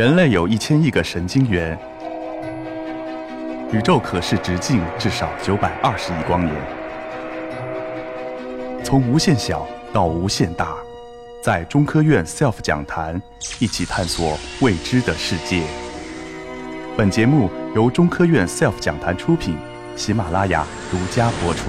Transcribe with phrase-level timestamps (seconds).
[0.00, 1.78] 人类有一千亿个神经元，
[3.70, 6.56] 宇宙可视直径至少九百二十亿光年。
[8.82, 10.74] 从无限小到无限大，
[11.42, 13.20] 在中科院 SELF 讲坛
[13.58, 15.62] 一起探索未知的世界。
[16.96, 19.54] 本节目由中科院 SELF 讲坛出品，
[19.96, 21.68] 喜马拉雅独家播出。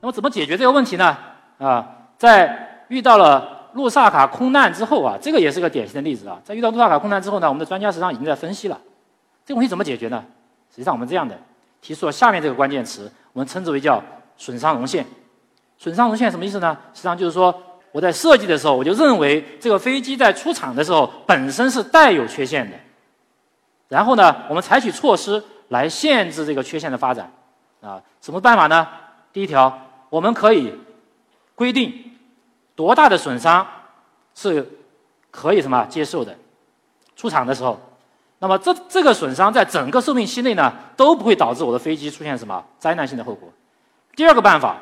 [0.00, 1.18] 那么怎么解决这个问题呢？
[1.58, 1.86] 啊，
[2.16, 3.55] 在遇到了。
[3.76, 6.40] 路萨卡空难之后啊，这个也是个典型的例子啊。
[6.42, 8.80] 在遇到路萨卡空难之后呢，我们的专家实际上已经在分析了，
[9.44, 10.24] 这个问题怎么解决呢？
[10.70, 11.38] 实际上我们这样的
[11.82, 14.02] 提出了下面这个关键词，我们称之为叫
[14.38, 15.04] 损伤容线。
[15.76, 16.74] 损伤容线什么意思呢？
[16.94, 17.54] 实际上就是说
[17.92, 22.76] 我在设计的时候，我就认为这个飞机在出厂的时候本身是带有缺陷的，
[23.88, 27.30] 然后呢，我们采取措施来限制这个缺陷的发展。
[27.82, 28.88] 啊，什么办法呢？
[29.34, 30.72] 第一条，我们可以
[31.54, 32.05] 规定。
[32.76, 33.66] 多大的损伤
[34.34, 34.64] 是
[35.30, 36.36] 可以什么接受的？
[37.16, 37.80] 出厂的时候，
[38.38, 43.48] 那么这这个损伤在整个寿命期内呢都不会导致我的飞机出现什么灾难性的后果。
[44.14, 44.76] 第二个办法，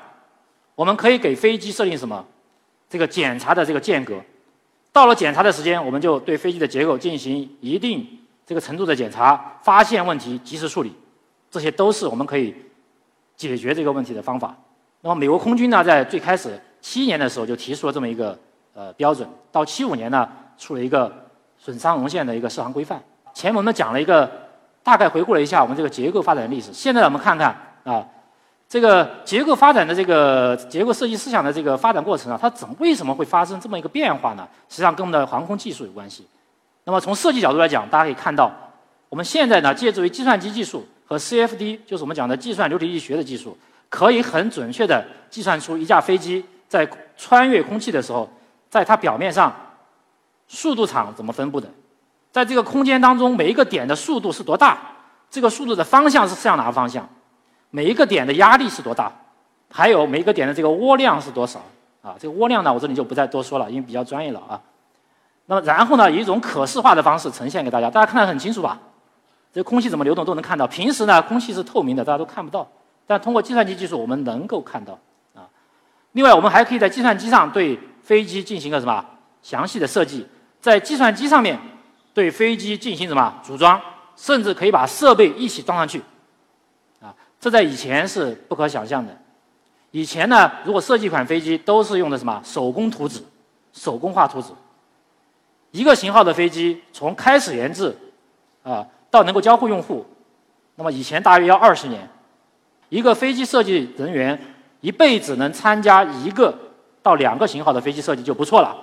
[0.75, 2.25] 我们可以给飞机设定什么
[2.89, 4.21] 这个检查的这个间隔，
[4.93, 8.05] 到了检查的时间，我们就对飞机的结构进行一定
[8.45, 10.93] 这个程度的检查，发现问题及时处理，
[11.49, 12.53] 这些都是我们可以
[13.37, 14.57] 解决这个问题的方法。
[15.01, 16.61] 那么美国空军呢，在最开始。
[16.85, 18.39] 七年的时候就提出了这么一个
[18.75, 21.11] 呃标准，到七五年呢出了一个
[21.57, 23.03] 损伤容线的一个适航规范。
[23.33, 24.31] 前面我们讲了一个
[24.83, 26.71] 大概回顾了一下我们这个结构发展的历史。
[26.75, 28.07] 现在我们看看啊，
[28.69, 34.47] 这个结构发展的这个结构设计思想的这个发展过程啊，它怎为什么会发生这么一个变化呢？
[34.69, 36.27] 实际上跟我们的航空技术有关系。
[36.85, 38.53] 那么从设计角度来讲，大家可以看到，
[39.09, 43.57] 我们现在呢借助于计算机技术和 CFD，就是我们讲的计算流体力学的技术，
[43.89, 46.45] 可以很准确的计算出一架飞机。
[46.75, 48.29] 在穿越空气的时候，
[48.69, 49.55] 在它表面上，
[50.49, 51.69] 速度场怎么分布的？
[52.33, 54.77] 在这个空间当中，每一个点的速度是多大？
[55.31, 57.09] 这个速度的方向是向哪个方向？
[57.71, 59.13] 每一个点的压力是多大？
[59.71, 61.61] 还有每一个点的这个涡量是多少？
[62.03, 64.61] 啊，这个涡量呢，我这里就不再多说了，因为比较专业了啊。
[65.47, 68.81] 那么然后呢，以一种可视化的方式呈现给大家，大家看得很清楚吧？
[69.53, 70.67] 这空气怎么流动都能看到。
[70.67, 72.67] 平时呢，空气是透明的，大家都看不到，
[73.07, 74.99] 但通过计算机技术，我们能够看到。
[76.15, 79.05] 另外，我们还可以在计算机上对飞机进行个什么
[79.43, 80.25] 详细的设计，
[80.61, 81.59] 在计算机上面
[82.15, 83.81] 对飞机进行什么组装，
[84.15, 86.01] 甚至可以把设备一起装上去，
[87.01, 89.13] 啊，这在以前是不可想象的。
[89.91, 93.21] 以前呢，如果设计一款飞机，都是用的什么手工图纸、
[93.73, 94.51] 手工画图纸。
[95.73, 97.93] 一个型号的飞机从开始研制
[98.63, 100.07] 啊到能够交付用户，
[100.77, 102.09] 那么以前大约要二十年。
[102.89, 104.41] 一个飞机设计人员。
[104.85, 106.55] 一辈子能参加一个
[107.03, 108.77] 到两个型号的飞机设计就不错了，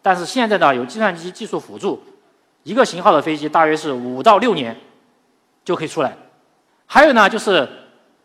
[0.00, 2.00] 但是现在呢，有计算机技术辅助，
[2.62, 4.76] 一个型号的飞机大约是五到六年
[5.64, 6.16] 就可以出来。
[6.86, 7.68] 还有呢，就是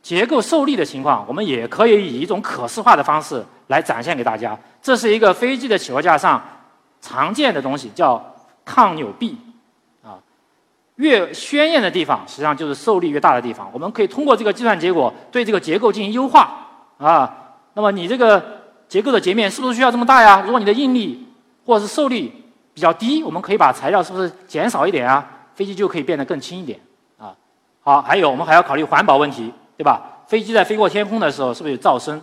[0.03, 4.55] 结构受力的情况，我们也可以以一种可视化的方式来展现给大家。
[4.79, 6.39] 这是一个飞机的起落架上
[7.01, 8.23] 常见的东西，叫
[8.63, 9.35] 抗扭臂
[10.03, 10.21] 啊，
[10.97, 13.67] 越鲜艳的地方，实际上就是受力越大的地方。
[13.73, 16.59] 我们可以通过这个计算结果对这个结构进行优化。
[16.97, 18.43] 啊，那么你这个
[18.87, 20.41] 结构的截面是不是需要这么大呀？
[20.45, 21.27] 如果你的应力
[21.65, 22.43] 或者是受力
[22.73, 25.27] 比较低，我们可以把材料是不是减少一点啊？
[25.55, 26.79] 飞机就可以变得更轻一点
[27.17, 27.35] 啊。
[27.81, 30.01] 好，还有我们还要考虑环保问题，对吧？
[30.27, 32.21] 飞机在飞过天空的时候是不是有噪声？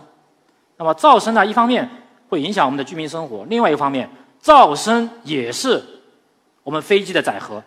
[0.77, 1.87] 那么噪声呢，一方面
[2.29, 4.09] 会影响我们的居民生活，另外一方面，
[4.41, 5.81] 噪声也是
[6.63, 7.63] 我们飞机的载荷。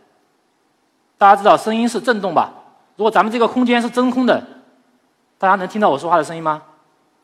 [1.16, 2.53] 大家知道声音是振动吧？
[2.97, 4.42] 如果咱们这个空间是真空的，
[5.38, 6.62] 大家能听到我说话的声音吗？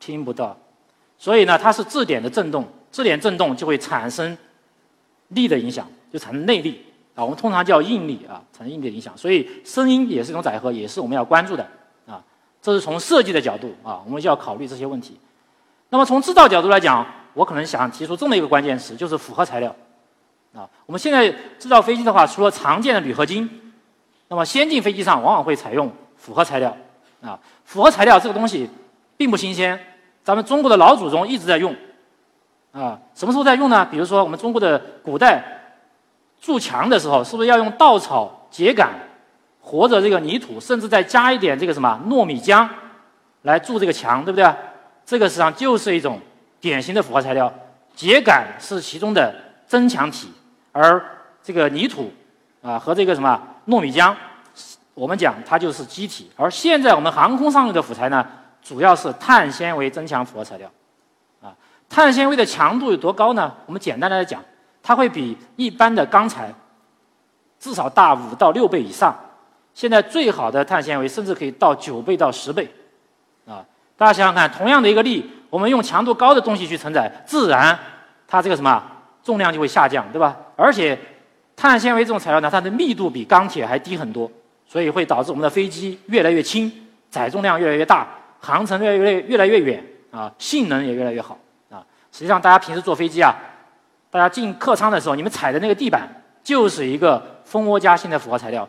[0.01, 0.57] 听不到，
[1.17, 4.35] 所以呢，它是质点的振动，质点振动就会产生
[5.29, 6.83] 力的影响，就产生内力
[7.15, 7.23] 啊。
[7.23, 9.15] 我们通常叫应力啊，产生应力的影响。
[9.15, 11.65] 所以声音也是一种载荷，也是我们要关注的
[12.07, 12.21] 啊。
[12.61, 15.17] 这是从设计的角度啊，我们就要考虑这些问题。
[15.89, 19.73] 那么从制造角度来讲，我可能想提出这么一个关键词，就是复合材料
[20.53, 20.67] 啊。
[20.87, 23.47] 我们现在制造飞机的话，除了常见的铝合金，
[24.27, 26.75] 那么先进飞机上往往会采用复合材料
[27.21, 27.39] 啊。
[27.63, 28.67] 复合材料这个东西
[29.15, 29.79] 并不新鲜。
[30.23, 31.75] 咱们中国的老祖宗一直在用，
[32.71, 33.85] 啊，什么时候在用呢？
[33.89, 35.43] 比如说我们中国的古代
[36.39, 38.87] 筑墙的时候，是不是要用稻草、秸秆
[39.59, 42.67] 或者这个泥土，甚至再加一点这个什么糯米浆
[43.41, 44.47] 来筑这个墙，对不对？
[45.05, 46.19] 这个实际上就是一种
[46.59, 47.51] 典型的复合材料。
[47.97, 49.33] 秸秆是其中的
[49.65, 50.31] 增强体，
[50.71, 51.03] 而
[51.43, 52.11] 这个泥土
[52.61, 54.15] 啊和这个什么糯米浆，
[54.93, 56.31] 我们讲它就是基体。
[56.35, 58.25] 而现在我们航空上用的辅材呢？
[58.61, 60.69] 主要是碳纤维增强复合材料，
[61.41, 61.55] 啊，
[61.89, 63.51] 碳纤维的强度有多高呢？
[63.65, 64.43] 我们简单来讲，
[64.83, 66.53] 它会比一般的钢材
[67.59, 69.15] 至少大五到六倍以上。
[69.73, 72.69] 现在最好的碳纤维甚至可以到九倍到十倍，
[73.45, 73.65] 啊！
[73.95, 77.77] 大家想想看，同样的一个力，我们用强度高的东西去承载，自然
[78.27, 78.83] 它这个什么
[79.23, 80.35] 重量就会下降，对吧？
[80.57, 80.99] 而且
[81.55, 84.29] 碳纤维这种材料呢，它的密度比钢铁还低很多，
[84.67, 86.69] 所以会导致我们的飞机越来越轻，
[87.09, 88.07] 载重量越来越大，
[88.41, 91.37] 航程越来越越来越远，啊，性能也越来越好，
[91.69, 91.85] 啊！
[92.11, 93.33] 实际上，大家平时坐飞机啊，
[94.09, 96.09] 大家进客舱的时候，你们踩的那个地板
[96.43, 98.67] 就是一个蜂窝夹性的复合材料。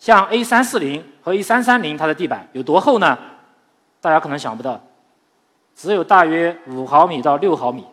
[0.00, 3.16] 像 A 三四零和 A 三三零，它的地板有多厚呢？
[4.00, 4.80] 大家可能想不到，
[5.76, 7.86] 只有大约五毫米到六毫米，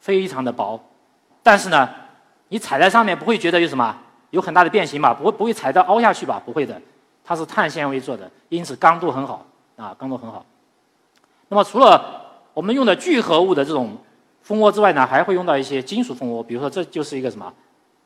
[0.00, 0.78] 非常的薄。
[1.42, 1.88] 但是呢，
[2.48, 3.96] 你踩在上面不会觉得有什么
[4.30, 5.14] 有很大的变形吧？
[5.14, 6.40] 不会不会踩到凹下去吧？
[6.44, 6.80] 不会的，
[7.24, 9.46] 它是碳纤维做的，因此刚度很好
[9.76, 10.44] 啊，刚度很好。
[11.48, 12.22] 那么除了
[12.54, 13.96] 我们用的聚合物的这种
[14.42, 17.52] 蜂窝之外呢，还会用到一些金属蜂窝，比如说这就是一个什么，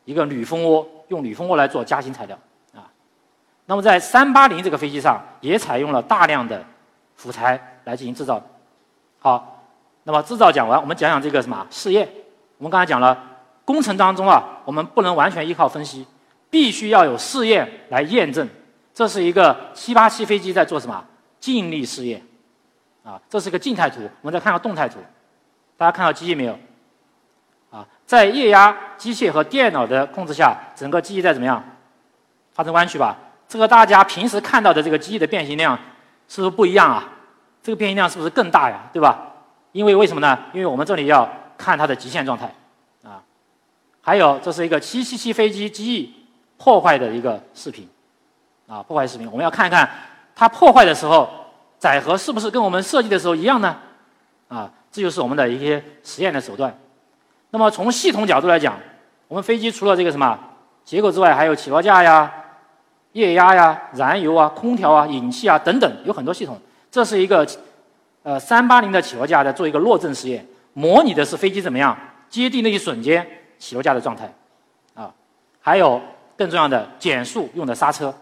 [0.05, 2.37] 一个铝蜂窝，用铝蜂窝来做夹心材料
[2.73, 2.87] 啊。
[3.65, 6.63] 那么在三八零这个飞机上也采用了大量的
[7.15, 8.41] 辅材来进行制造。
[9.19, 9.63] 好，
[10.03, 12.07] 那么制造讲完，我们讲讲这个什么试验。
[12.57, 13.17] 我们刚才讲了，
[13.65, 16.05] 工程当中啊，我们不能完全依靠分析，
[16.49, 18.47] 必须要有试验来验证。
[18.93, 21.05] 这是一个七八七飞机在做什么
[21.39, 22.21] 静力试验？
[23.03, 24.01] 啊，这是个静态图。
[24.21, 24.99] 我们再看看动态图，
[25.77, 26.57] 大家看到机翼没有？
[27.69, 31.63] 啊，在液压机械和电脑的控制下，整个机翼在怎么样
[32.53, 33.17] 发生弯曲吧？
[33.47, 35.77] 这个大家平时看到的这个机翼的变形量
[36.27, 37.13] 是不是不一样啊？
[37.63, 38.89] 这个变形量是不是更大呀？
[38.91, 39.33] 对吧？
[39.71, 40.37] 因为为什么呢？
[40.53, 42.53] 因为我们这里要看它的极限状态
[43.03, 43.23] 啊。
[44.01, 46.13] 还有，这是一个777飞机机翼
[46.57, 47.87] 破坏的一个视频
[48.67, 49.29] 啊，破坏视频。
[49.29, 49.89] 我们要看一看
[50.39, 51.27] 它破坏的时候
[51.79, 53.75] 载荷是不是跟我们设计的时候一样呢？
[54.47, 56.77] 啊，这就是我们的一些实验的手段。
[57.49, 58.77] 那么从系统角度来讲，
[59.27, 60.39] 我们飞机除了这个什么
[60.85, 62.31] 结构之外，还有起落架呀。
[63.13, 66.55] 液压呀、燃油啊、空调啊、引气啊等等，有很多系统。
[66.91, 67.47] 这是一个
[68.21, 71.97] 呃三八零的起落架在做一个落正实验，模拟的是飞机怎么样
[72.29, 73.25] 接地那一瞬间
[73.57, 74.31] 起落架的状态
[74.93, 75.11] 啊。
[75.59, 75.99] 还有
[76.37, 78.13] 更重要的减速用的刹车，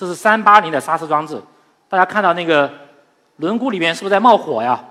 [0.00, 1.38] 这是三八零的刹车装置。
[1.86, 2.72] 大家看到那个
[3.36, 4.82] 轮毂里面是不是在冒火呀？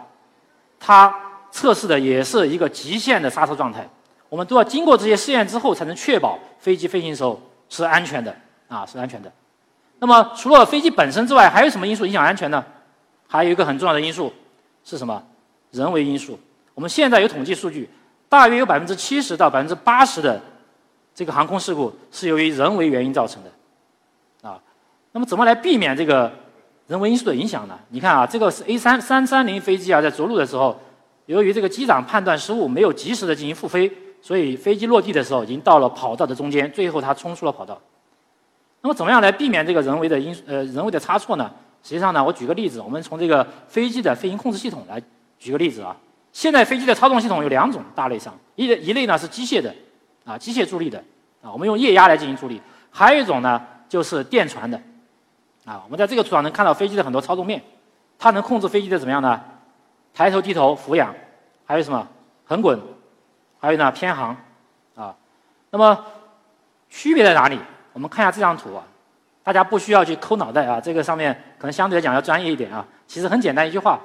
[0.80, 1.12] 它
[1.50, 3.90] 测试的也是一个极限的刹车状态。
[4.30, 8.36] 我们都要经过这些试验之后，才能确保飞机飞行时候是安全的。
[8.68, 9.32] 啊，是安全的。
[9.98, 12.64] 那么，除了飞机本身之外，还有什么因素影响安全呢？
[13.28, 14.32] 还有一个很重要的因素
[14.84, 15.24] 是什么？
[15.72, 16.40] 人为因素。
[16.76, 17.90] 我们现在有统计数据，
[18.30, 20.40] 大约有百分之七十到百分之八十的
[21.16, 23.50] 这个航空事故是由于人为原因造成的。
[25.12, 26.32] 那么怎么来避免这个
[26.88, 27.78] 人为因素的影响呢？
[27.90, 30.80] 你看啊，这个是 A 三三三零飞机啊，在着陆的时候，
[31.26, 33.92] 由于这个机长判断失误，没有及时的进行复飞，
[34.22, 37.80] 所以飞机落地的时候已经到了跑道的中间，最后它冲出了跑道。
[38.82, 41.52] 那么怎么样来避免这个人为的因呃人为的差错呢？
[41.84, 45.02] 实际上呢，我举个例子，我们从这个飞机的飞行控制系统来
[45.38, 45.96] 举个例子啊。
[46.32, 49.74] 现在飞机的操纵系统有两种大类上，一一类呢是机械的，
[50.26, 51.00] 啊机械助力的，
[51.42, 52.58] 啊我们用液压来进行助力；
[52.92, 54.80] 还有一种呢就是电传的，
[55.70, 57.62] 啊我们在这个图上能看到飞机的很多操纵面，
[58.18, 59.40] 它能控制飞机的怎么样呢？
[60.16, 61.14] 抬头、低头、俯仰，
[61.64, 62.08] 还有什么
[62.46, 62.82] 横滚，
[63.60, 64.36] 还有呢偏航，
[64.96, 65.16] 啊，
[65.70, 66.04] 那么
[66.90, 67.60] 区别在哪里？
[67.94, 68.84] 我们看一下这张图啊，
[69.44, 72.84] 大家不需要去抠脑袋啊，这个上面可能相对来讲要专业一点啊。
[73.06, 74.00] 其实很简单一句话，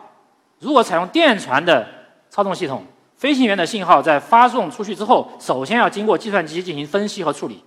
[0.59, 1.89] 如果采用电传的
[2.29, 2.85] 操纵系统，
[3.17, 7.65] 飞行员的信号在发送出去之后，首先要经过计算机进行分析和处理。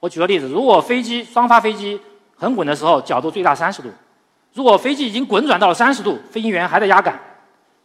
[0.00, 2.00] 我举个例子，如果飞机双发飞机
[2.42, 3.88] 横滚的时候角度最大三十度，
[4.52, 7.16] 如果飞机已经滚转到了三十度，飞行员还在压杆，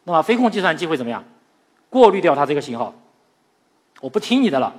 [0.06, 1.24] 那么飞控计算机会怎么样？
[1.92, 2.92] 过滤掉它这个信号，
[4.02, 4.74] 我不听你的了，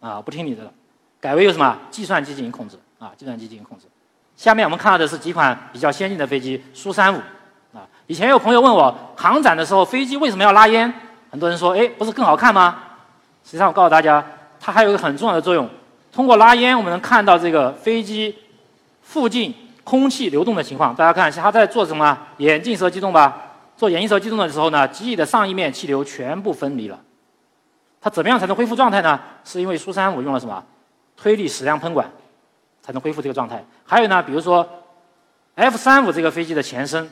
[0.00, 0.72] 啊，不听你的了。
[1.20, 3.12] 改为由什么计算机进行控制啊？
[3.16, 3.84] 计算机进行控制。
[4.34, 7.18] 下面我们看到的是几款比较先进的飞机，苏三五
[7.72, 7.86] 啊。
[8.08, 10.92] 以前有朋友问我，航展的时候飞机为什么要拉烟？
[11.30, 12.82] 很多人说，哎，不是更好看吗？
[13.44, 14.26] 实际上我告诉大家，
[14.58, 15.70] 它还有一个很重要的作用。
[16.10, 18.34] 通过拉烟，我们能看到这个飞机
[19.10, 19.52] 附近
[19.82, 20.94] 空气流动的情况。
[20.94, 22.16] 大家看，它在做什么？
[22.36, 23.42] 眼镜蛇机动吧？
[23.76, 26.96] 做眼镜蛇机动的时候呢，机翼的上一面气流全部分离了。
[28.00, 29.18] 它怎么样才能恢复状态呢？
[29.44, 30.64] 是因为苏三五用了什么？
[31.16, 32.08] 推力矢量喷管
[32.80, 33.64] 才能恢复这个状态。
[33.84, 34.64] 还有呢，比如说
[35.56, 37.10] F 三五这个飞机的前身，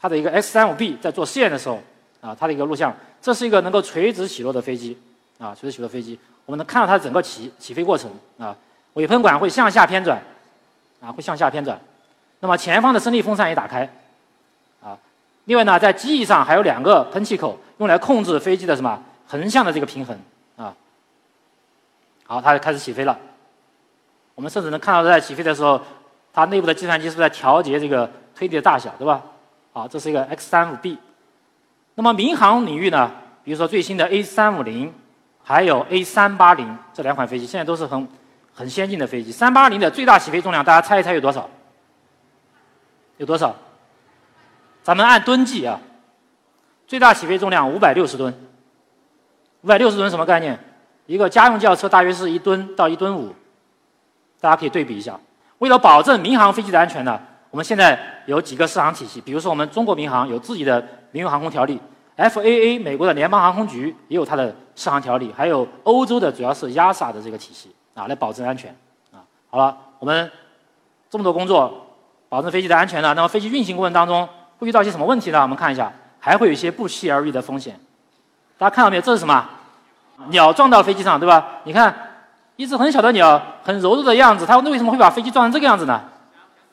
[0.00, 1.78] 它的一个 X 三五 B 在做试验的时候，
[2.22, 4.96] 啊，它的一个录像，这是一个能够垂直起落的飞机，
[5.38, 8.56] 啊，垂直起落飞机，我们能看到它整个起起飞过程，啊，
[8.94, 10.18] 尾喷管会向下偏转，
[11.04, 11.78] 啊，会向下偏转，
[12.40, 13.88] 那么前方的升力风扇也打开，
[14.82, 14.96] 啊，
[15.46, 20.16] 另外呢，在机翼上还有两个喷气口，用来控制飞机的什么横向的这个平衡，
[20.56, 20.72] 啊。
[22.24, 23.18] 好，它开始起飞了。
[24.34, 25.80] 我们甚至能看到在起飞的时候，
[26.32, 29.20] 它内部的计算机是不是在调节这个推力的大小，对吧？
[29.72, 30.96] 好，这是一个 X 三五 B，。
[31.94, 33.10] 那么民航领域呢？
[33.44, 34.94] 比如说最新的 A 三五零
[35.42, 38.08] 还有 A 三八零这两款飞机，现在都是很
[38.54, 39.32] 很先进的飞机。
[39.32, 41.48] 380的最大起飞重量，大家猜一猜有多少？
[43.18, 43.54] 有多少？
[44.82, 45.80] 咱们按吨计啊，
[46.86, 48.34] 最大起飞重量五百六十吨。
[49.62, 50.58] 五百六十吨什么概念？
[51.06, 53.34] 一个家用轿车大约是一吨到一吨五，
[54.40, 55.18] 大家可以对比一下。
[55.58, 60.80] 为了保证民航飞机的安全呢，我们现在有几个适航体系，比如说我们中国民航有自己的
[61.12, 61.78] 民用航空条例
[62.16, 68.74] ，FAA 美国的联邦航空局也有它的适航条例，还有欧洲的主要是 EASA 的这个体系啊，来保证安全
[69.12, 69.20] 啊。
[69.50, 70.30] 好了，我们
[71.10, 71.86] 这么多工作，
[72.28, 75.42] 保证飞机的安全呢，那么飞机运行过程当中会遇到一些什么问题呢？
[75.42, 77.78] 我们看一下，还会有一些不期而遇的风险。
[78.56, 79.02] 大家看到没有？
[79.02, 79.48] 这是什么？
[80.28, 81.60] 鸟撞到飞机上，对吧？
[81.64, 81.94] 你看，
[82.56, 86.00] 一只很小的鸟，很柔弱的样子，它为什么会把飞机撞成这个样子呢？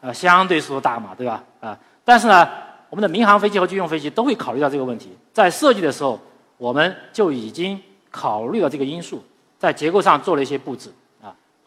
[0.01, 1.43] 啊，相对速度大嘛，对吧？
[1.59, 2.47] 啊，但是呢，
[2.89, 6.19] 我们的民航飞机和军用飞机都会考虑到这个问题，在设计的时候，
[6.57, 9.23] 我们就已经考虑了这个因素，
[9.57, 10.93] 在结构上做了一些布置。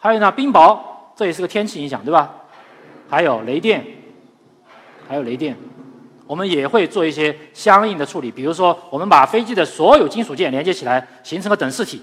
[0.03, 0.77] 还有呢，冰雹，
[1.15, 2.29] 这也是个天气影响，对吧？
[3.09, 3.87] 还有雷电，
[5.09, 5.57] 还有雷电。
[6.27, 12.03] 我们也会做一些相应的处理，比如说，我们把飞机的所有金属件连接起来，形成个等式体。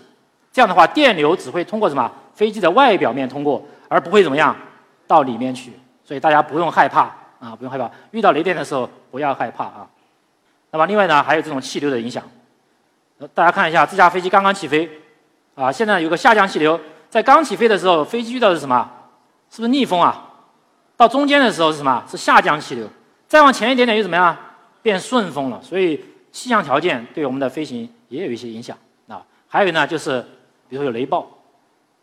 [0.53, 2.09] 这样的话，电流只会通过什么？
[2.33, 4.55] 飞机的外表面通过，而不会怎么样
[5.05, 5.73] 到里面去。
[6.05, 7.01] 所以大家不用害怕
[7.39, 7.91] 啊，不用害怕。
[8.11, 9.85] 遇到雷电的时候不要害怕啊。
[10.71, 12.23] 那么另外呢，还有这种气流的影响。
[13.33, 14.89] 大家看一下，这架飞机刚刚起飞，
[15.55, 16.79] 啊，现在有个下降气流，
[17.09, 18.89] 在刚起飞的时候，飞机遇到的是什么？
[19.49, 20.25] 是不是逆风啊？
[20.95, 22.03] 到中间的时候是什么？
[22.07, 22.87] 是下降气流。
[23.27, 24.35] 再往前一点点又怎么样？
[24.81, 25.59] 变顺风了。
[25.61, 25.99] 所以
[26.31, 29.21] 气象条件对我们的飞行也有一些影响啊。
[29.47, 30.21] 还有呢，就是
[30.67, 31.27] 比如说有雷暴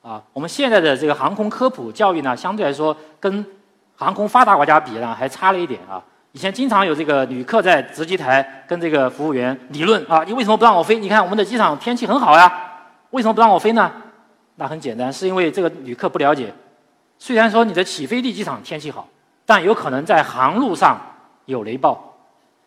[0.02, 0.20] 啊。
[0.32, 3.46] 我们现在的这个航空科普教育呢，相对来说跟
[3.94, 6.02] 航空发达国家比呢，还差了一点啊。
[6.32, 10.98] 以前经常有这个旅客在值机台跟这个服务员理论啊，你为什么不让我飞？
[10.98, 12.52] 你看我们的机场天气很好呀，
[13.10, 13.90] 为什么不让我飞呢？
[14.56, 16.52] 那很简单，是因为这个旅客不了解。
[17.18, 19.08] 虽然说你的起飞地机场天气好，
[19.46, 21.00] 但有可能在航路上。
[21.46, 21.96] 有雷暴，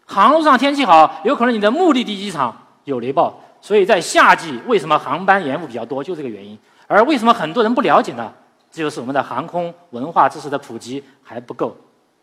[0.05, 6.57] 航路上天气好，有可能你的目的地机场有雷暴，所以在夏季为什么航班延误比较多，就这个原因。
[6.87, 8.31] 而为什么很多人不了解呢？
[8.71, 11.75] 这就是我们的航空文化知识的普及还不够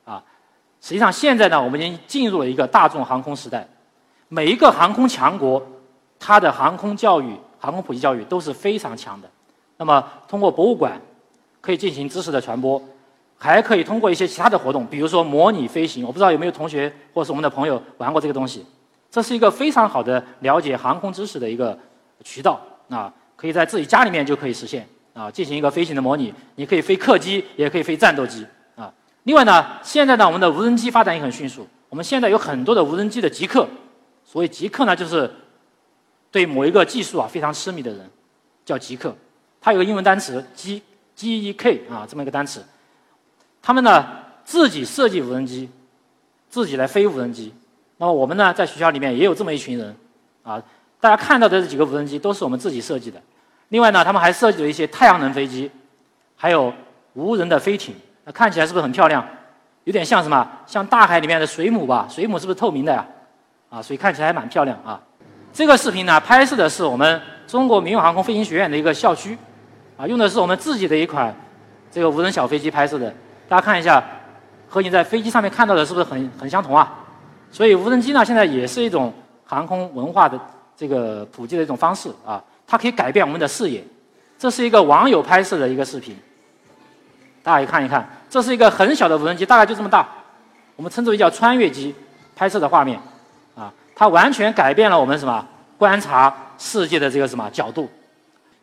[0.06, 0.22] 啊。
[0.80, 3.68] 实际上现在呢，我们已经进入了一个大众航空时代，
[4.28, 5.62] 每一个航空强国，
[6.18, 9.28] 它的航空教育、航空普及教育都是非常强的。
[9.76, 11.00] 那么通过博物馆
[11.60, 12.82] 可以进行知识的传播。
[13.38, 16.06] 还可以通过一些其他的活动，比如说模拟飞行。
[16.06, 18.64] 我不知道有没有同学或是我们的朋友玩过这个东西。
[19.10, 21.78] 这是一个非常好的了解航空知识的一个
[22.24, 26.32] 渠道啊，可以在自己家里面就可以实现啊，进行一个飞行的模拟。
[26.54, 28.90] 你可以飞客机，也可以飞战斗机啊。
[29.24, 31.68] 另外呢，现在呢，我们的无人机发展也很迅速。
[31.90, 33.68] 我们现在有很多的无人机的极客，
[34.24, 35.30] 所谓极客呢，就是
[36.30, 38.10] 对某一个技术啊非常痴迷的人，
[38.64, 39.14] 叫极客。
[39.66, 40.80] 它有个英文单词 G
[41.16, 42.64] G E K 啊，这么一个单词。
[43.60, 44.06] 他们呢
[44.44, 45.68] 自己设计无人机，
[46.48, 47.52] 自己来飞无人机。
[47.96, 49.96] 那么我们呢在学校里面也有这么一群人，
[50.44, 50.62] 啊，
[51.00, 53.20] 大家看到的这几个无人机都是我们自己设计的。
[53.70, 55.68] 另外呢，他们还设计了一些太阳能飞机，
[56.36, 56.72] 还有
[57.14, 57.92] 无人的飞艇。
[58.22, 59.26] 那看起来是不是很漂亮？
[59.82, 60.48] 有点像什么？
[60.64, 62.06] 像大海里面的水母吧？
[62.08, 63.04] 水母是不是透明的呀？
[63.68, 65.02] 啊，所以看起来还蛮漂亮啊。
[65.52, 69.36] 这个视频呢拍摄的是我们中国民用航空飞行学院的一个校区，
[69.96, 71.34] 啊，用的是我们自己的一款
[71.90, 73.12] 这个无人小飞机拍摄的。
[73.48, 74.02] 大家看一下，
[74.68, 76.92] 和你在飞机上面看到的是不是很很相同啊？
[77.50, 79.12] 所以无人机呢，现在也是一种
[79.44, 80.38] 航空文化的
[80.76, 82.42] 这个普及的一种方式啊。
[82.66, 83.82] 它可以改变我们的视野。
[84.38, 86.14] 这是一个网友拍摄的一个视频，
[87.42, 88.06] 大家看一看。
[88.28, 90.06] 这是一个很小的无人机，大概就这么大，
[90.74, 91.94] 我们称之为叫穿越机
[92.34, 93.00] 拍摄的画面
[93.54, 93.72] 啊。
[93.94, 95.46] 它完全改变了我们什么
[95.78, 97.88] 观察世界的这个什么角度。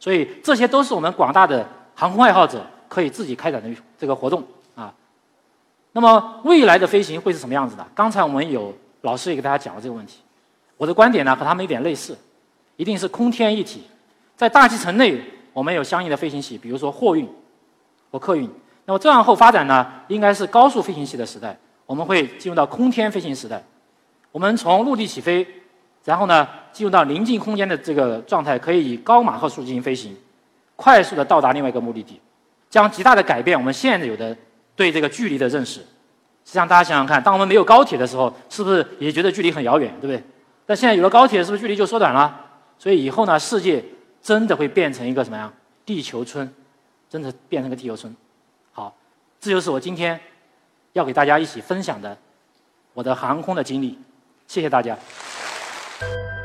[0.03, 4.43] 所以这些都是我们广大的航空爱好者可以自己开展的这个活动
[4.75, 4.93] 啊。
[5.93, 7.87] 那么未来的飞行会是什么样子的？
[7.95, 10.19] 刚才我们有老师也给大家讲了这个问题。
[10.75, 12.17] 我的观点呢和他们有点类似，
[12.75, 13.83] 一定是空天一体。
[14.35, 17.25] 在大气层内，我们有相应的飞行器，比如说货运
[18.11, 18.49] 或客运。
[18.83, 23.63] 那么再往后发展呢，应该是高速飞行器的时代，我们会进入到空天飞行时代。
[24.33, 25.47] 我们从陆地起飞，
[26.03, 30.15] 然后呢进入到临近空间的这个状态，可以以高马赫数进行飞行，
[30.75, 32.19] 快速的到达另外一个目的地，
[32.69, 34.35] 将极大的改变我们现有的。
[34.75, 35.85] 对这个距离的认识，实
[36.45, 40.23] 际上大家想想看，当我们没有高铁的时候，是不是也觉得距离很遥远，对不对？
[40.65, 42.35] 但现在有了高铁，是不是距离就缩短了？
[42.79, 43.85] 所以以后呢，世界
[44.19, 45.53] 真的会变成一个什么呀？
[45.85, 46.51] 地球村，
[47.07, 48.15] 真的变成个地球村。
[48.71, 48.91] 好，
[49.39, 50.19] 这就是我今天
[50.93, 52.17] 要给大家一起分享的
[52.95, 53.99] 我的航空的经历。
[54.47, 54.97] 谢谢大家。
[56.01, 56.42] you